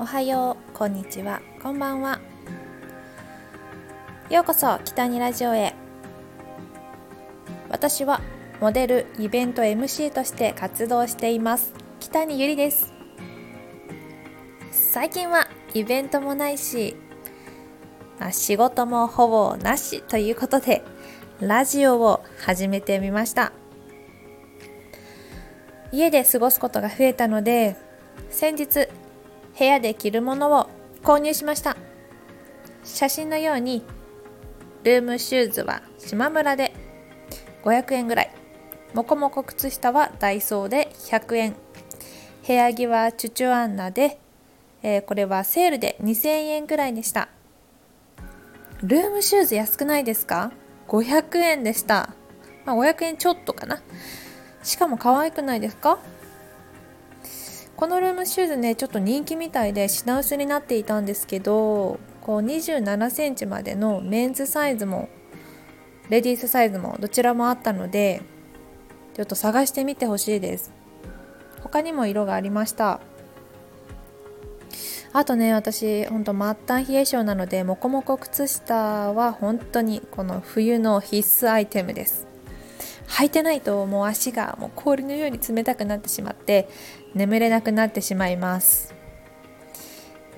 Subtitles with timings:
[0.00, 0.72] おはよう。
[0.72, 1.42] こんにちは。
[1.62, 2.20] こんばんは。
[4.30, 5.74] ようこそ北にラジオへ。
[7.68, 8.22] 私は
[8.62, 11.74] モデルイベント MC として活動しています。
[11.98, 12.94] 北にゆりです。
[14.72, 16.96] 最近はイベントもないし、
[18.18, 20.82] まあ、仕事もほぼなしということで
[21.40, 23.52] ラジオを始めてみました。
[25.92, 27.76] 家で過ごすことが増えたので
[28.30, 28.88] 先日
[29.58, 30.68] 部屋で着るものを
[31.02, 31.76] 購入しました。
[32.84, 33.82] 写真のように
[34.84, 36.72] ルームシューズは島村で
[37.64, 38.30] 500円ぐらい。
[38.94, 41.56] もこもこ靴下はダイソーで100円。
[42.46, 44.18] 部屋着はチュチュアンナで、
[44.82, 47.28] えー、これはセールで2000円ぐらいでした。
[48.82, 50.52] ルームシューズ安くないですか
[50.88, 52.14] ？500円でした、
[52.64, 53.82] まあ、500円ちょっとかな。
[54.62, 55.98] しかも可愛くないですか？
[57.80, 65.08] このルームシューズねちょっと人気みたいで品薄になっていたんですけどこう27センチまでのメンズサイズも
[66.10, 68.20] レディースサイズもどちらもあったので
[69.14, 70.72] ちょっと探してみてほしいです。
[71.62, 73.00] 他にも色がありました。
[75.14, 82.29] あとね私ほんと末端冷え性なのでモコモコ靴下は本当にこの冬の必須アイテムです。
[83.10, 86.68] 履いてないともう足がもう氷のように冷たくなってしまって
[87.14, 88.94] 眠れなくなってしまいます。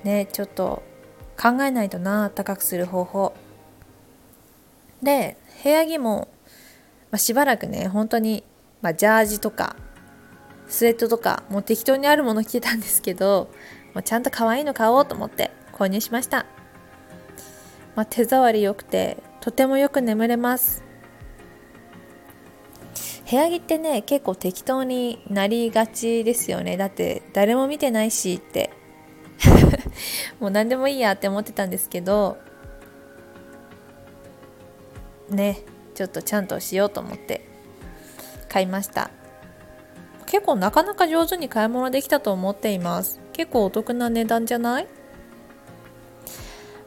[0.03, 0.83] ねちょっと
[1.41, 3.33] 考えないとな暖かくする方法。
[5.01, 6.27] で部屋着も、
[7.11, 8.43] まあ、しばらくね本当に
[8.83, 9.77] まあ、ジャージとか
[10.67, 13.49] スウェットとかもう適当にあるもの着てたんですけど
[13.93, 16.45] もうちゃんと可愛いの買おうと思って購入しました、
[17.95, 20.83] まあ、手触り良くてとてもよく眠れます。
[23.29, 26.77] 部屋着ってね結構適当になりがちですよね。
[26.77, 28.71] だって誰も見てないしって。
[30.39, 32.37] もう何でもいいやって思ってたんですけど
[35.29, 35.59] ね
[35.95, 37.45] ちょっとちゃんとしようと思って
[38.49, 39.09] 買いました。
[40.27, 43.19] 結構なかなか上手に買い物できたと思っています。
[43.33, 44.87] 結構お得な値段じゃない？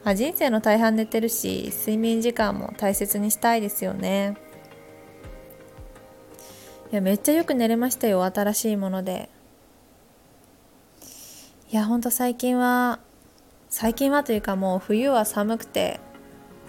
[0.03, 4.37] あ人生の大半寝てるし睡眠時間も大切にしたいですよね。
[6.91, 9.29] いやめっちゃよく寝れましたよ新しいもので。
[11.69, 12.99] いやほんと最近は
[13.67, 15.99] 最近はというかもう冬は寒くて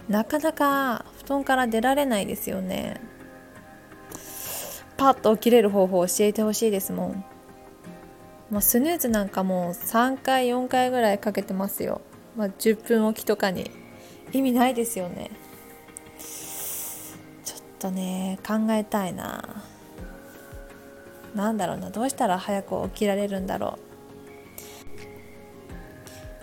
[0.09, 3.01] なかなか布団から出られないですよね。
[4.97, 7.25] パッと起きれる方法を教えてほしいですもん。
[8.51, 12.01] もうスヌーズなんかもう3回4回ぐらいかけてますよ、
[12.35, 13.71] まあ、10分おきとかに
[14.33, 15.31] 意味ないですよね。
[17.45, 19.63] ちょっとね考えたいな。
[21.35, 23.89] なんだろうなどうしたら早く起きられるんだろう。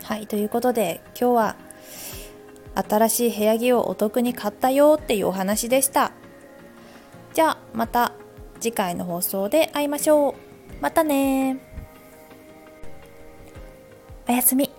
[0.04, 1.56] はいということで今日は
[2.76, 6.12] 新しい部屋着をお得に買ったよっていうお話でした。
[7.34, 8.14] じゃあまた
[8.60, 10.34] 次回の放送で会いましょう。
[10.82, 11.58] またね
[14.28, 14.72] おやすみ。